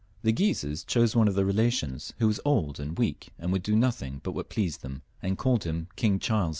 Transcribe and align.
The 0.23 0.31
Guises 0.31 0.83
chose 0.83 1.11
out 1.15 1.19
one 1.19 1.27
of 1.27 1.35
their 1.35 1.45
relations 1.45 2.11
who 2.17 2.25
was 2.25 2.39
old 2.43 2.79
and 2.79 2.97
weak, 2.97 3.29
and 3.37 3.51
would 3.51 3.61
do 3.61 3.75
nothing 3.75 4.19
but 4.23 4.31
what 4.31 4.49
pleased 4.49 4.81
them, 4.81 5.03
and 5.21 5.37
caUed 5.37 5.61
him 5.61 5.89
King 5.95 6.17
Charles 6.17 6.49
X. 6.49 6.49